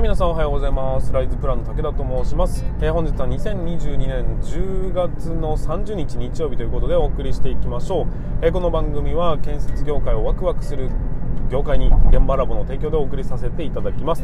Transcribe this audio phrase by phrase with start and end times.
[0.00, 1.12] い皆さんおはようございます。
[1.12, 8.06] ライズプランの武田と申します、えー、本日は2022年10月の30日日曜日ということでお送りしていきましょう、
[8.40, 10.90] えー、この番組は建設業界をワクワクする
[11.50, 14.22] 業界に現場ラボの提供でお送りさせていただきます。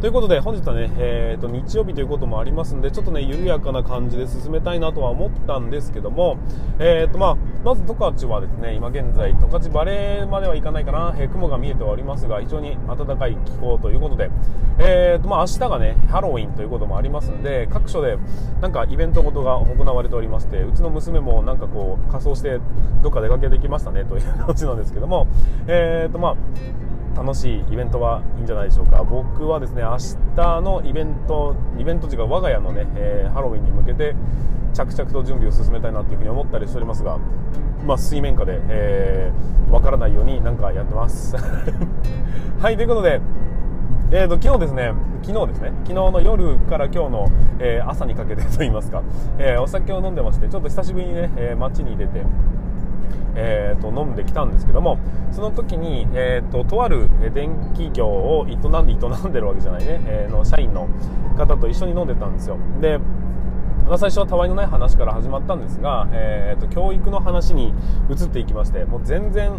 [0.00, 6.38] ということで本日はね、えーと、日曜日ということもありますんでちょっとね緩やかな感じで進めたいなとは思ったんですけども、
[6.78, 14.30] えーとまあ、まず十勝はですね今現在十勝バレーまではいかないかな、えー、雲が見えておりますが非常に暖かい気候ということで、
[14.78, 18.18] えーとまあ、明日がねハロウィンということもありますんで各所で
[18.60, 22.60] なんかイベントごとが行われておりましてうちの娘もなんかこう仮装して
[23.02, 25.26] どっか出かけてきましたねという感じなんですけども、
[25.66, 26.67] えーとまあ
[27.18, 29.02] 楽しいイベントはいいんじゃないでしょうか。
[29.02, 29.96] 僕はですね明
[30.36, 34.14] 日のイベントイベント時が我が家のね、えー、ハロウィンに向けて
[34.72, 37.18] 着々と準備を進めたいなというふうに思ったりしておりますが、
[37.84, 41.34] まあ、水面下で、えー、分からないようになんかやってます。
[42.60, 43.20] はいということで
[44.10, 49.02] えーと、昨日ですね、昨日ですね、昨日の夜から今日の、えー、朝にかけてといいますか、
[49.38, 52.24] えー、お酒を飲んでまして、ちょっと久しぶりにね、えー、街に出て、
[53.36, 54.98] えーと、飲んできたんですけども
[55.30, 60.88] その時に、えーと、とある電気業を営んで営んでるわけじゃないね、えー、の社員の
[61.36, 62.58] 方と一緒に飲んでたんですよ。
[62.80, 62.98] で
[63.96, 67.72] 最初はたわいのない話から始まったんですが、えーと教育の話に
[68.10, 69.52] 移っていきましてもう全然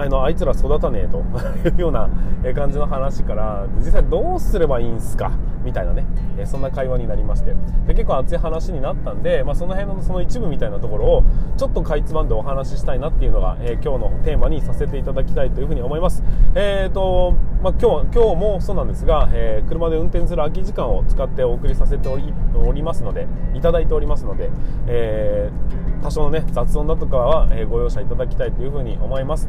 [0.00, 1.18] あのあいつら育たねえと。
[1.68, 2.08] いうような
[2.54, 5.30] 感じの話から実際どうすればいいんすか？
[5.64, 6.06] みたいなね。
[6.44, 7.54] そんな会話になりまして。
[7.86, 11.22] で結構熱い話になったんで、まあ、その辺のその一部みたいなところを
[11.56, 16.22] ちょっとかいつまんでお話ししたいなっていうのが、えー、今日のテーマにさせていただきたいというふうに思います。
[16.54, 24.50] えーとまあ、今日今日もそうなんですが、えー、車で運転する空き時間を使ってお送りさせておりおりますのでいただいておりますので、
[24.86, 29.48] えー、多少の、ね、雑音だとかは、えご容赦いただきたいというふうに思います。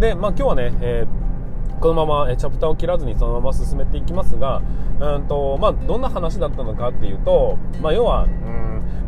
[0.00, 4.60] で、まあ、今日はね、えー、このまま、チャプターを切らずにそのまま進めていきますが、
[4.98, 8.64] うんとまあ、どんな話だったのかっていうと、まあ、要は、うん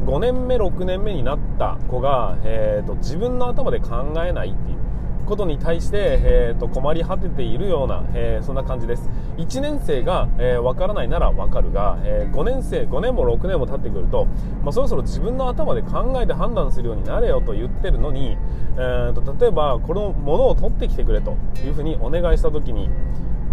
[0.07, 4.79] 5年目6年目になった子が、えーと自分の頭で考えないっていう
[5.27, 9.11] ことに対して、えーと、困り果てているような、えー、そんな感じです。
[9.37, 14.27] 1年生が、えー、分からないなら分かるが、えー、5年生5年も6年も経ってくると、
[14.63, 18.39] まあ、そろそろ自分の頭で考えて判断するようになれよと言ってるのに、
[18.77, 22.89] えーと、例えばこのものを取ってきてくれというふうにお願いした時に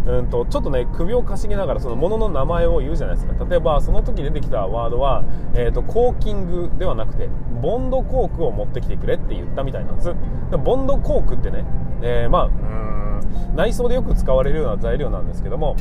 [0.06, 3.46] うんとちょっとね首をかしげながらそのものの名前を言うじゃないですか。
[3.46, 7.30] 例えばその時出てきたワードは、えーと、コーキングではなくて
[7.62, 10.14] ボンドコークを持ってきてくれって言ったみたいなんです。
[10.52, 11.64] でボンドコークってね、
[12.02, 15.76] えー、まあうん内装でよく使われるような材料なんですけども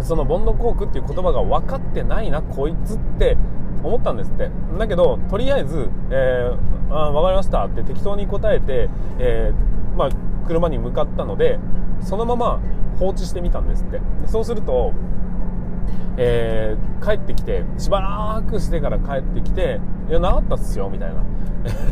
[0.00, 3.36] そのボンドコークっていう言葉が分かってないなこいつって
[3.82, 4.50] 思ったんですって。
[4.78, 8.88] だけどとりあえず、えー、あ分かりましたって適当に答えて、
[9.18, 10.08] えー、まあ、
[10.46, 11.58] 車に向かったので
[12.04, 12.60] そのまま
[12.98, 14.00] 放置してみたんですって。
[14.26, 14.92] そうすると、
[16.16, 21.12] えー、帰ってきてしばらくしてから帰ってきていやなかったっすよみたい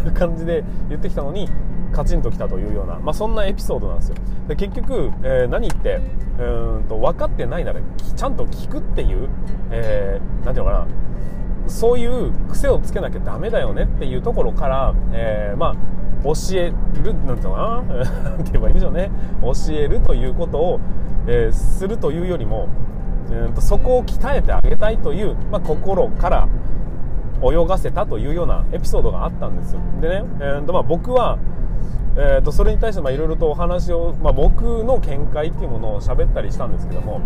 [0.04, 1.48] な 感じで言ってきたのに
[1.92, 4.16] カチンときたというような、まあ、そんなエピソードなんですよ。
[4.48, 6.00] で結局、えー、何って
[6.38, 7.80] うんと分かってないなら
[8.16, 9.28] ちゃんと聞くっていう、
[9.70, 10.86] えー、ていうのかな
[11.66, 15.74] そういう癖をつけなきゃダメだよねっていうところから、えー、まあ
[16.24, 16.72] 教え
[17.02, 18.34] るなんていうのかな？
[18.34, 19.10] って言えばいいんでしょうね。
[19.42, 20.80] 教えるということを、
[21.26, 22.68] えー、するというよりも、
[23.30, 26.48] えーと、そこを鍛えてあげたいという、まあ、心から
[27.42, 29.80] 泳がせたというようなエピソードがあったんですよ。
[30.00, 31.38] でね、えーとまあ、僕は
[32.14, 37.22] えーと、それに対していろいろとお話を、まあ、僕の見解っていうものを喋ったりしたんですけども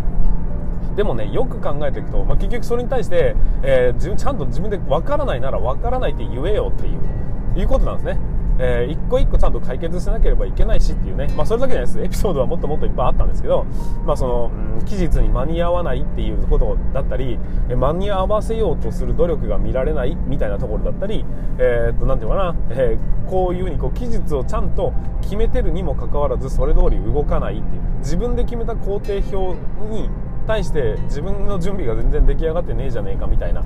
[0.95, 8.19] でもねよく考えていくと、まあ、結局それに対して、えー、自分ちゃんと自分で分からないなら分からないって言えよっていういうことなんですね。
[8.59, 12.05] えー、一個一個ちゃんと解決しなければいけないしっていうね、まあ、それだけじゃないです。
[12.05, 13.65] エピソードはもっともっといっぱいあったんですけど、
[14.05, 21.25] まあそのうん、期日に間に合わないっていうことだったり、え間に合わせようとする努力が見られないみたいなところだったり、
[21.59, 24.93] えー、っとなんていうかな、えー、こういうふうにこう期日をちゃんと
[25.23, 27.87] 決めてるにもかかわらずそれ通り動かないっていう。
[27.99, 29.59] 自分で決めた工程表
[29.91, 30.09] に
[30.47, 33.63] 対して自分の準備が全然出来上がってねえじゃねえかみたいな、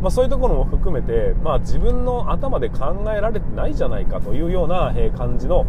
[0.00, 5.66] まあ、そういうところも含めて、まあ、自分の頭で考えられてないじゃないかというような感じの、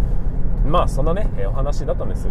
[0.66, 2.28] まあ、そんなねお話だったんです。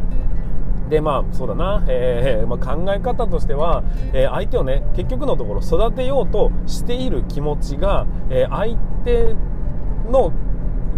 [0.88, 3.82] でまあそうだな、えー、まあ、考え方としては、
[4.12, 9.34] えー、相手をね結局のところ育てようとしている気持ちが、えー、相手
[10.10, 10.32] の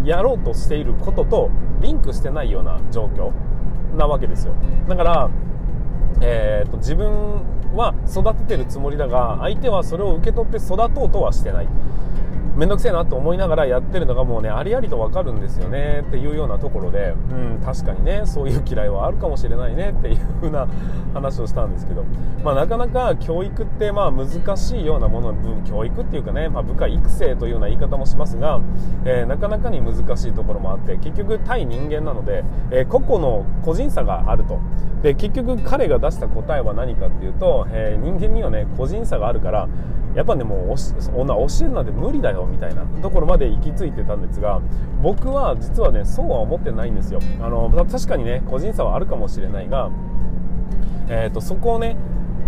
[0.03, 1.49] やろうとしていることと
[1.79, 3.31] リンクしてないような状況
[3.95, 4.53] なわけですよ。
[4.89, 5.29] だから
[6.21, 7.41] えーと、自分
[7.75, 11.67] は育ててるつもりだが相手はそれを受け取って育とうとはしてない。
[12.55, 20.67] 面倒くせえなと思いながらやってるのがもうねありありと分かるんですよねっていうようなところで、うん、確かにねそういう嫌いはあるかもしれないねっていう風な
[21.13, 22.05] 話をしたんですけど、
[22.43, 25.33] まあ、なかなか教育ってまあ難しいようなもの
[25.65, 28.61] 教育っていうかね、まあ、部下育成というような言い方もしますが、
[29.03, 34.59] えー、なかなかに難しいところもあって結局対人間なので、えー、個々の個人差があると。
[35.03, 39.67] で結局彼が出した答えは何かっていうと、えー、人間にはね個人差があるから
[40.15, 42.83] やっぱねもう女教えるなんて無理だよみたいな。
[43.01, 44.61] ところまで行き着いてたんですが
[45.01, 47.19] 僕は実はねそうは思ってないんですよ。
[47.41, 49.91] あの確かにね個人差はあるかもしれないが、
[51.09, 51.97] えーと、そこをね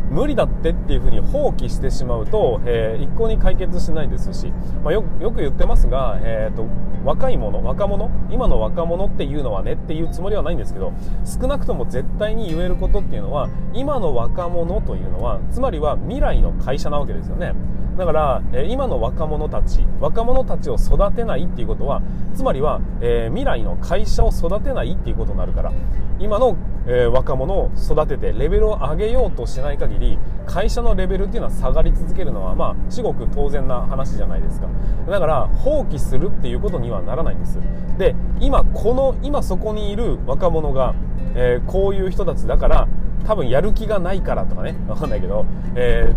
[0.09, 4.51] 無理だってっていうふうに放棄してしまうと、えー、一向に解決しないですし、
[4.83, 6.65] まあ、よく言ってますが、えーと、
[7.03, 10.93] 若い者若者今の若者っていうのはねっていうつもりはないんですけど
[11.25, 17.53] 少なくとも絶対に言えることっていうのは今の若者というのはつまりは未来の会社なわけですよね。
[17.97, 22.03] だから、えー、今の若者たち若者たちを育てないっていうことは
[22.35, 25.73] つまりは、えー、未来の会社を育てないっていうことになるから
[26.19, 26.55] 今の、
[26.87, 34.67] えー、若者を育ててレベルを上げようとしない限り会社のレベルっていうのは下がり続けるのはまあ至極当然な話じゃないですか。
[35.09, 37.59] だから放棄するっていうことにはならないんです。
[37.97, 40.95] で今この今そこにいる若者が、
[41.35, 42.87] えー、こういう人たちだから
[43.25, 44.75] 多分やる気がないからとかね。
[44.87, 45.45] わかんないけど、
[45.75, 46.13] え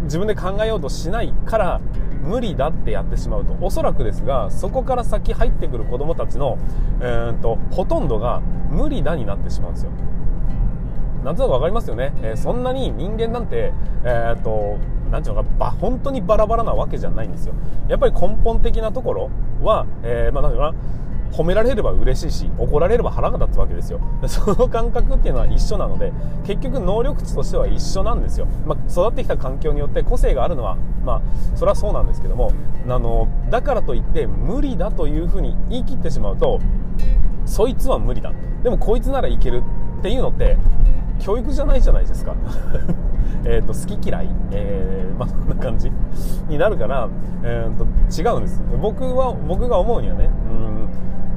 [0.00, 1.80] ー、自分で考えようとしないから
[2.22, 6.58] 無理だってやってしまうとおそらくですがそこから先入ってくる子どもたちの、
[7.00, 8.40] えーと、ほとんどが
[8.70, 9.90] 無理だになってしまうんですよ。
[11.24, 13.72] なんとなく分かりますよね、えー、そんなに人間なんて、
[14.04, 14.78] えーと、
[15.10, 17.54] なんていうのかば本当にバラバラなわけじゃないんですよ。
[17.88, 19.30] やっぱり根本的なところ
[19.62, 20.78] は、えー、まあ、なんていうかな。
[21.32, 24.00] 褒められれば嬉しいし怒られれば腹が立つわけですよ。
[24.26, 26.12] その感覚っていうのは一緒なので
[26.44, 31.20] 結局能力値としては一緒なんですよ、まあ、育ってきた環境によって個性があるのはまあ
[31.54, 32.52] それはそうなんですけども
[32.88, 36.60] あのだからといって無理だというふうに言い切ってしまうと
[37.46, 38.32] そいつは無理だ。
[38.62, 39.62] でもこいつならいける
[39.98, 40.56] っていうのって
[41.18, 42.34] 教育じゃないじゃないですか。
[43.44, 45.90] えと好き嫌い、えー、まあ、そんな感じ
[46.48, 47.08] になるから、
[47.42, 47.84] えーと、
[48.20, 48.62] 違うんです。
[48.80, 50.79] 僕は僕が思うにはねうん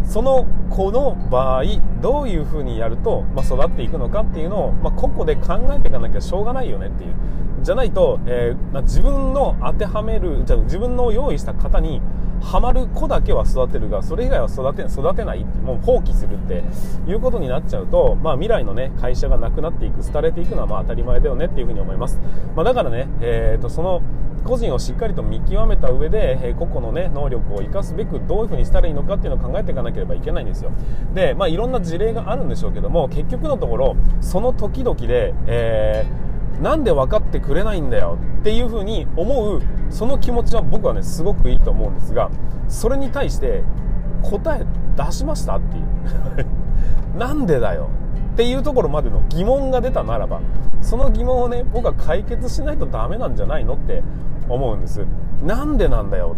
[0.03, 1.63] その子の場合
[2.01, 7.15] どういうふうにやると、まあ、育っていくのかっていうのを、まあ、個々で考えていかなきゃしょうがないよねっていう。
[7.63, 12.01] じゃないと、えー、自分の当てはめるじゃ自分の用意した方に
[12.41, 16.63] はまる子だけは育てるがそれ以外は育て育てないもう放棄するって
[17.09, 22.19] いうことになっちゃうと、まあ、未来の、ね、会社がなくなっていく廃れていくのはまあ当たり前だよねっていうふうに思います、
[22.53, 24.01] まあ、だからね、えーと、その
[24.43, 30.71] 個人をしっかりと見極めた上で、えー、個々の、ね、能力を生かすべくどういうふうにしたらいいのかっていうのを考えていかなければいけないんですよ。
[31.13, 36.23] で、まあ、いろんな事例があるんでしょうけども結局のところその時々で、えー
[36.61, 42.29] なんで分かってくれないんだよっていうふうに思うその気持ちは僕はねすごくいいと思うんですが
[42.67, 43.63] それに対して
[44.21, 44.65] 答え
[44.95, 45.83] 出しましたっていう。
[47.17, 47.89] なんでだよ
[48.33, 50.41] っていうところまでの疑問が出たならば
[50.81, 54.01] その疑問をね僕は解決しないとダメなんじゃないのって
[54.49, 55.05] 思うんです。
[55.43, 56.35] なんでなんだよ。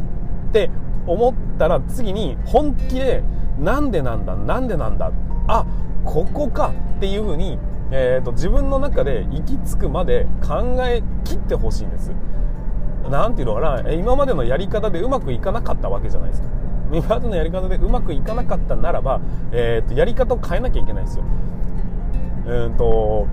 [0.50, 0.70] って
[1.08, 3.24] 思ったら次に本気で
[3.60, 5.12] なんでなんだなんでなんだ。
[5.48, 5.66] あ
[6.04, 6.74] ここか。
[6.98, 7.60] っていうふうに
[7.92, 12.12] えーと、自分の中で行き着くまで考えきってほしいんです。
[13.10, 13.92] 何ていうのかな。
[13.92, 16.48] 今までのやり方でうまくいかなかったわけじゃないですか。
[16.92, 21.26] 今までのやり方でうまくいかなかったならば、えーと、やり方を変えなきゃいけないんですよ。
[22.48, 23.28] うんと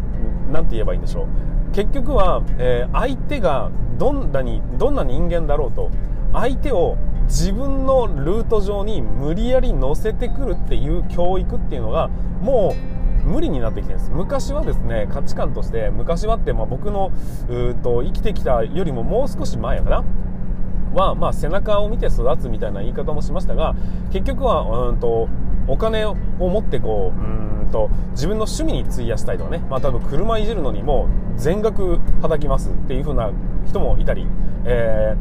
[0.51, 1.27] 何て言えばいいんでしょう。
[1.73, 5.91] 結局は、えー、相手がどんなにどんな人間だろうと
[6.33, 12.09] 相手を自分のルート上に無理やり乗せてくるっていう教育っていうのが
[12.41, 12.75] も
[13.25, 14.11] う無理になってきてるんです。
[14.11, 17.13] 昔はですね価値観として昔はってまあ僕の
[17.49, 20.05] うと生きてきたよりももう少し前かな
[20.95, 23.75] は、まあ、背中を見て育つみたいな言い方もしましたが
[24.13, 25.29] 結局はうんと
[25.69, 33.33] お金を持ってこううんと自分の趣味に費やしたいとかね、まあ、多分車いじるのにも全額はたきますっていう風な
[33.67, 34.27] 人もいたり、
[34.65, 35.17] え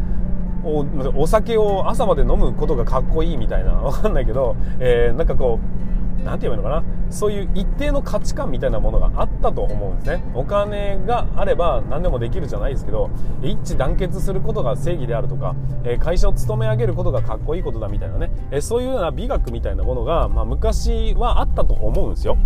[0.64, 3.72] ー、おお酒を朝まで飲むことがかっこいいみたいな。
[3.72, 5.81] わかんないけど、えー、なんかこう
[6.24, 7.12] 何て言えばいいのかな？
[7.12, 10.24] そういう一定の価値観みたいなものがあったと思うんですね。
[10.34, 13.10] お金があれば何でもできるじゃないですけど
[13.42, 22.38] 一致団結することが正義であるとか、え会社を勤め上げることがかっこいいことだみたいなね、えそういうような美学みたいなものが、まあ、昔はあったと思うんですよ。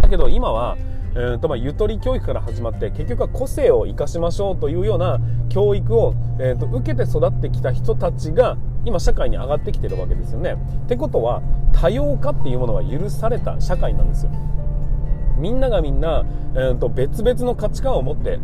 [0.00, 0.76] だけど今は
[1.14, 10.56] うんとまあ、ゆとり教育から始まって結局は個性を生かしましょうというような教育を、えーと、受けて育ってきた人たちが今社会に上がってきてるわけですよね。
[10.84, 11.42] ってことは
[11.72, 14.30] 多様化っていうものが許された社会なんですよ。
[15.36, 18.38] みんながみんな、えーと別々の価値観を持って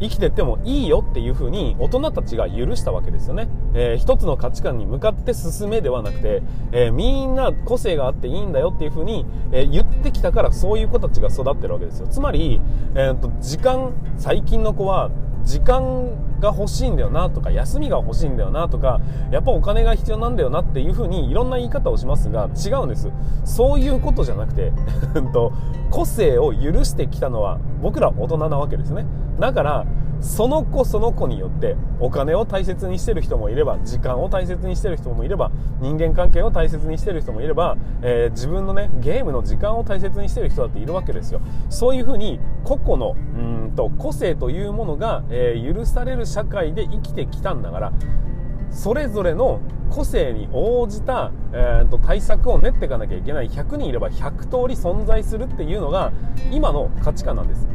[0.00, 3.48] 生きててもいいよっていう風に大人たちが許したわけですよね。
[3.74, 6.42] えー、一つの価値観に向かって進めではなくて、
[6.72, 12.08] えー、みんな個性があっていいんだよっていう風に、えー、言ってきたからそういう子たちが育ってるわけですよ。
[12.08, 12.60] つまり、
[12.94, 15.10] えーと、時間、最近の子は
[15.44, 23.10] 時間が欲しいんだよなとか休みが欲しいんだよなとかやっぱお金が必要なんだよなっていうふうにいろんな言い方をしますが違うんです。
[23.44, 24.72] そういうことじゃなくて
[25.90, 29.06] 個性を許してきたのは僕ら大人なわけですね。
[29.38, 29.86] だから
[30.20, 35.50] その子その子によってお金を大切にしてる人もいれば時間を大切にしてる人もいれば
[35.80, 41.40] 人間関係を大切にしてる人もいれば、えー、自分のねゲームの時間を大切にしてる人だっているわけですよ。
[41.68, 47.92] そういうふうに個々のうんと個性というものが、えー、許される社会で生きてきたんだから
[48.70, 49.60] それぞれの
[49.90, 53.48] 個性に応じた、えーと、対策を練っていかなきゃいけない。
[53.48, 56.12] 100人いれば100通り存在するっていうのが
[56.52, 57.66] 今の価値観なんです。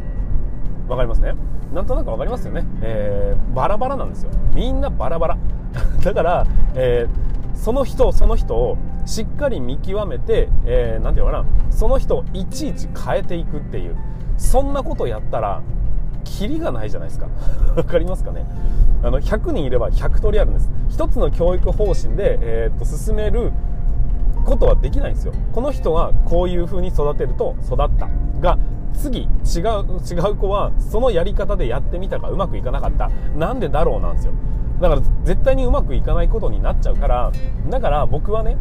[0.88, 1.34] わかりますね？
[1.74, 4.32] なんとなくわかりますよね、えー、バラバラなんですよ。
[4.54, 5.38] みんなバラバラ。
[6.04, 11.46] だから、えー、その人その人をしっかり見極めて、えー、て言うかな？
[11.72, 13.96] その人をいちいち変えていくっていう。
[14.38, 15.62] そんなことやったら
[16.26, 17.28] キリがないじゃないですか。
[17.76, 18.46] わかりますかね？
[19.04, 20.72] あの100人いれば100通りあるんです。
[20.90, 23.52] 1つの教育方針で、えー、っと進める
[24.46, 25.34] ことはできないんですよ。
[25.54, 28.08] この人はこういう風に育てると育った。
[28.42, 28.58] が
[28.96, 29.30] 次違う
[30.02, 33.10] 違う子はそのやり方でやってみたがうまくいかなかった。
[33.38, 34.34] なんでだろうなんですよ。
[34.82, 37.32] だから絶対にうまくいかないことになっちゃうから。
[37.70, 38.58] だから僕はね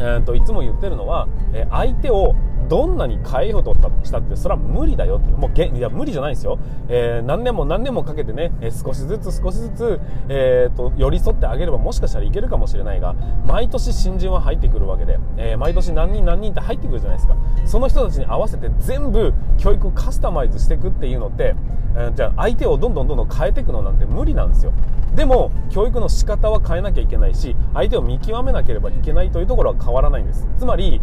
[0.00, 2.34] えーと、いつも言ってるのは、え、相手を
[2.70, 3.74] どんなに変えようと
[4.04, 5.28] したってそれは無理だよって。
[5.30, 6.58] もうげいや無理じゃないですよ、
[6.88, 17.36] えー、何年も何年もかけてね、え、少しずつ少しずつ、えーと、寄り添ってあげればもしかしたらいけるかもしれないが毎年新人は入ってくるわけで、えー、毎年何人何人って入ってくるじゃないですか。
[17.66, 21.56] その人たちに合わせて全部教育をカスタマイズしていくっていうのって、
[21.96, 24.72] えー、じゃあ相手をどんどんどんどん変えていくのなんて無理なんですよ。
[25.16, 30.46] でも教育の仕方は変えなきゃいけないし相手を見極めなければいけないというところは変わらないんです。
[30.56, 31.00] つまり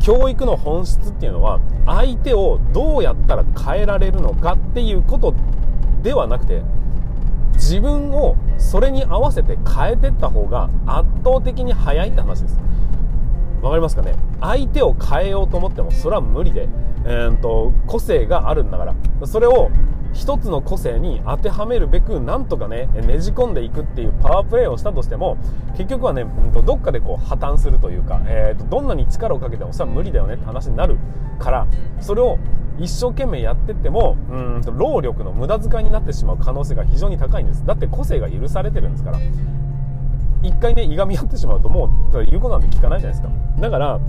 [0.00, 5.34] 教育の本質っていうのは相手をどうやったら変えられるのかっていうこと
[6.02, 6.62] ではなくて
[7.54, 12.58] 自分をそれに合わせて変えてった方が圧倒的に早いって話です。
[13.60, 14.14] わかりますかね？
[14.40, 16.66] 相手を変えようと思ってもそれは無理で、
[17.04, 18.94] えーと個性があるんだから。
[19.26, 19.70] それを
[20.12, 25.38] 一つの個性に当てはめるべくなんとかねねじ込んでいくっていうパワープレーをしたとしても
[25.76, 26.24] 結局はね
[26.64, 30.98] どっかでこう破綻するというか、えーと、どんなに力をかけてもそれは無理だよねって話になる
[31.38, 31.66] から
[32.00, 32.38] それを
[32.78, 37.64] 一生懸命やってってもうんと労力の無駄遣いになってしまう可能性が非常に高いんです。
[37.66, 39.18] だって個性が許されてるんですから。
[40.42, 43.28] 一回ねいがみ合ってしまうともう言うことなんて聞かないじゃないですか。
[43.60, 44.00] だから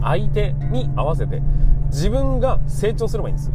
[0.00, 1.42] 相手に合わせて
[1.86, 3.50] 自分が成長すればいいんです。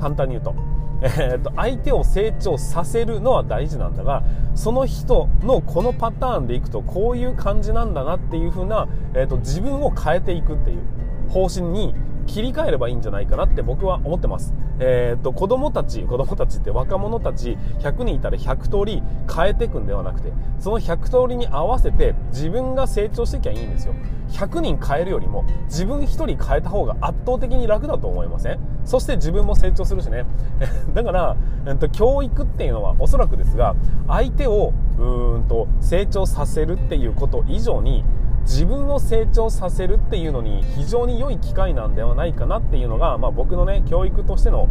[0.00, 0.77] 簡単に言うと。
[1.00, 4.22] えー、と相手を成長させるのは大事なんだが
[4.54, 10.80] その人のこのパターンでいくとこういう感じなんだなっていう風な、えー、と自分を変えていくっていう
[11.28, 11.94] 方針に
[12.28, 14.54] 切り替えればいいんじゃないかなって僕は思ってます。
[14.78, 19.02] えー、っと、子供たち、子供たちって若者たち100人いたら100通り
[19.34, 23.94] 変えていくんではなくて、その100通りに合わせて自分が成長してきゃいいんですよ。
[24.28, 28.58] 100人変えるよりも自分1人変えた方が圧倒的に楽だと思いません？
[28.84, 30.26] そして自分も成長するしね。
[30.94, 33.74] だから、えっと、教育っていうのはおそらくですが、
[34.06, 38.04] 相手をうーんと成長させるっていうこと以上に、
[38.48, 44.68] 自分を成長させるっていうのに非常に良い機会なんではないかなっていうのが、まあ、僕のね教育としての、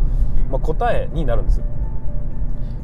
[0.51, 1.61] ま答えになるんです。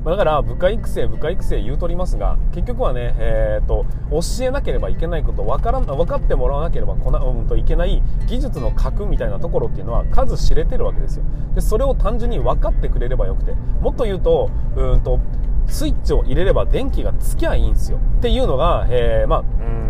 [0.06, 11.24] まだから部下育成、部下育成言うとりますが結局はね、えーと、教えなければいけないこと分から分かってもらわなければこな、うん、といけない技術の核みたいなところっていうのは数知れてるわけですよ
[11.56, 15.22] でそれを単純に分かってくれればよくてもっと言うとうんと
[15.68, 19.83] スイッチを入れれば電気がつきゃいいんですよっていうのが、えー、まあうん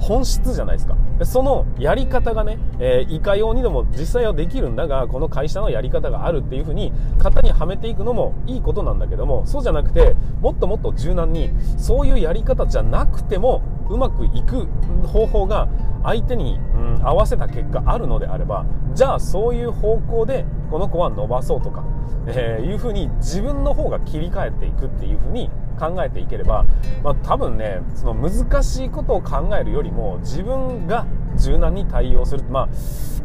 [0.00, 0.96] 本質じゃないですか。
[1.24, 14.66] そのやり方がね、えー、いかようにでも実際はできるんだが、この会社のやり方があるっていう風に型にはめていくのもいいことなんだけども、そうじゃなくて、もっともっと柔軟に、そういうやり方じゃなくても、うまくいく
[15.06, 15.68] 方法が
[16.04, 18.64] 相手に、うん、合わせた結果あるのであれば、
[18.94, 21.84] じゃあそういう方向でこの子は伸ばそうとか、
[22.26, 26.64] えー、いう風に自分の方が切り替えていくっていう風に考えていければ、
[27.02, 31.06] まあ、多分ねその難しいことを考えるよりも自分が
[31.36, 32.44] 柔軟に対応する。
[32.44, 32.68] まあ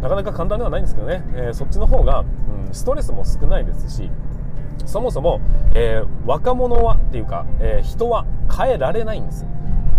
[0.01, 2.25] なかなか簡単ではないんですけどね、えー、そっちの方が、
[2.67, 4.11] うん、ストレスも少ないですし
[4.85, 5.39] そもそも、
[5.73, 9.45] えー、若者はっていうか、えー、人は変えられないんです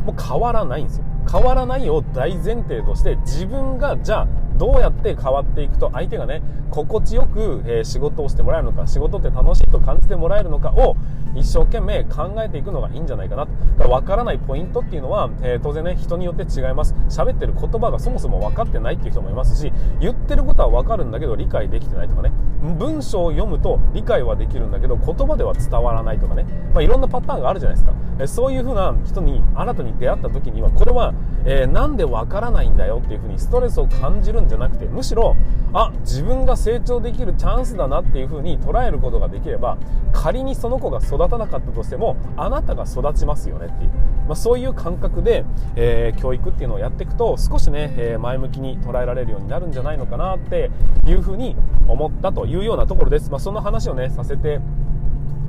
[0.05, 1.05] もう変わらないんですよ。
[1.31, 10.97] 変わらないを大前提として自分がじゃあどうやって変わっていくと相手がね心地よく、えー、仕事をしてもらえるのか仕事って楽しいと感じてもらえるのかを
[11.37, 13.47] 一生懸命考えていくのがいいんじゃないかな
[13.79, 13.89] と。
[13.89, 16.95] 分からないポイントっていうのは、えー、当然ね人によって違います。
[17.09, 22.33] 喋ってる言葉がそもそも分かってないっていう人もいますし言ってることは分かるんだけど理解できてないとかね。
[22.73, 31.13] 文章を読むと理解はできるんだけど言葉では伝わらないとかね、まあ、いろんなパターンがあるじゃないですか、えー、そういう風な人に新たに出会った時にはこれは、
[31.45, 35.37] えー、なんで分からないんだよっていう風にストレスを感じるんじゃなくてむしろ
[35.73, 39.79] あ自分が成長できるチャンスだなっていう風に捉えることができれば
[40.13, 43.91] 仮にその子が育たなかったとしてもあなたが育ちますよねっていう、
[44.27, 45.45] まあ、そういう感覚で、
[45.77, 50.71] えー、教育っていうのをやっていくと少しね、えー、前向きに捉えられるようになるんじゃないのかなって
[51.07, 51.57] いう風に
[51.89, 54.61] 思ったというようなところです、まあ、その話をねさせて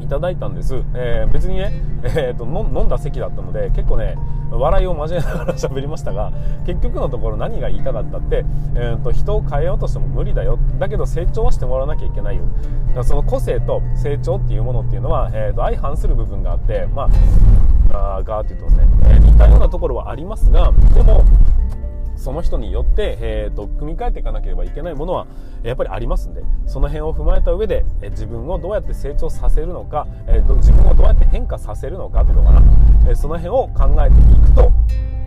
[0.01, 1.71] いただいたんです、えー、別にね、
[2.03, 4.15] えーと、飲んだ席だったので結構ね
[4.51, 6.31] 笑いを交えながら喋りましたが
[6.65, 10.59] 結局のところ何が言いたかったって、えーと、人を変えようとしても無理だよ。
[10.79, 12.43] だけど成長はしてもらわなきゃいけないよ。
[12.87, 17.09] だからその個性と成長っていうものっていうのは、えーと、相反する部分があってま
[17.91, 21.23] ああガーって言ってますね、えー、似たようなところはありますがでも
[22.15, 25.27] その人によって、えーと、組み替えていかなければいけないものは
[25.63, 32.61] やっぱりありますんでその辺を踏まえた上で、え自分をどうやって成長させるのか、えーと、自分をどうやって変化させるのかというのかな、
[33.09, 34.71] え、その辺を考えていくと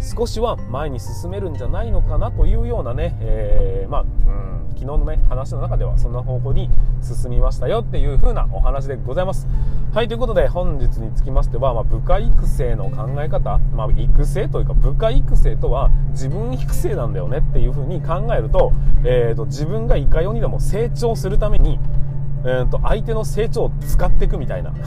[0.01, 6.71] 少しは前に進めるんじゃないのかなというようなね、えー、まあ、うん昨日のね話の中ではそんな方向に
[7.03, 9.49] 進みましたよっていう風なお話でございます。
[9.93, 18.73] はいということで本日につきましては、まあ、部下育成の考え方、まあ、育成というか部下育成とは自分育成なんだよねっていう風に考えると,、
[19.05, 21.81] えーと、自分がいかようにでも成長するために
[22.45, 24.73] えーと、相手の成長を使っていくみたいな。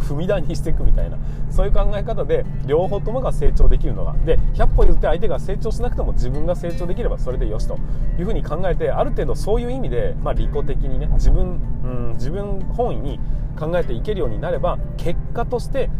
[0.00, 1.18] 踏み台にしていくみたいな。
[1.50, 4.14] そういう考え方で両方ともが成長できるのが。
[4.24, 7.76] で100歩譲って相手が成長しなくても自分が成長できればそれでよしと
[8.18, 13.20] いうふうに考えてある程度そういう意味で、まあ、利己的にね自分、うん、自分本位に
[13.58, 15.90] 考えていけるようになれば結果として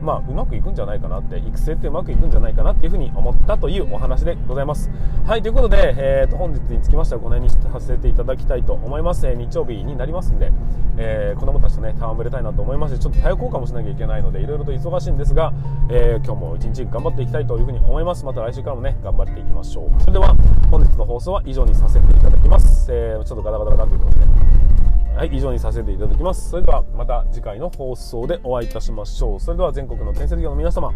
[0.00, 4.90] まあ、うまくいくんじゃないかなって育成ってうまくいくんじゃないかなっていうふうに思ったというお話でございます。
[5.26, 10.50] はいということで、えー、と本日につきましてはこの辺にさせていただきたいと思います、えー、日曜日になりますんで、
[10.96, 15.52] えー、子供たちとね戯れたいなと思いますしちょっと対応交換もしなきゃいけないのでいろいろと忙しいんですが、
[15.90, 18.24] えー、今日も一日頑張っていきたいというふうに思います。
[18.24, 20.00] また来週からもね頑張っていきましょう。
[20.00, 20.34] それでは
[20.70, 26.50] 本日の放送は以上にさせていただきます、えー、ちょっとガタガタガタということではい、以上にさせていただきます。
[26.50, 29.40] それではまた次回の放送でお会いいたしましょう。
[29.40, 30.92] それでは全国の建設業の皆様、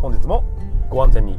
[0.00, 0.42] 本日も
[0.88, 1.38] ご安全に。